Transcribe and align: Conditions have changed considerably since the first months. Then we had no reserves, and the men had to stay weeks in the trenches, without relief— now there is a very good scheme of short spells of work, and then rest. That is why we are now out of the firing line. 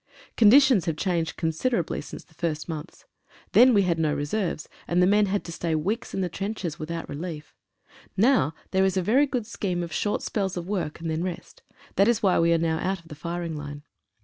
Conditions 0.35 0.85
have 0.85 0.97
changed 0.97 1.37
considerably 1.37 2.01
since 2.01 2.23
the 2.23 2.33
first 2.33 2.67
months. 2.67 3.05
Then 3.51 3.71
we 3.71 3.83
had 3.83 3.99
no 3.99 4.15
reserves, 4.15 4.67
and 4.87 4.99
the 4.99 5.05
men 5.05 5.27
had 5.27 5.43
to 5.43 5.51
stay 5.51 5.75
weeks 5.75 6.11
in 6.15 6.21
the 6.21 6.27
trenches, 6.27 6.79
without 6.79 7.07
relief— 7.07 7.53
now 8.27 8.55
there 8.71 8.83
is 8.83 8.97
a 8.97 9.03
very 9.03 9.27
good 9.27 9.45
scheme 9.45 9.83
of 9.83 9.93
short 9.93 10.23
spells 10.23 10.57
of 10.57 10.67
work, 10.67 10.99
and 11.01 11.11
then 11.11 11.23
rest. 11.23 11.61
That 11.97 12.07
is 12.07 12.23
why 12.23 12.39
we 12.39 12.51
are 12.51 12.57
now 12.57 12.79
out 12.79 12.97
of 12.99 13.09
the 13.09 13.13
firing 13.13 13.55
line. 13.55 13.83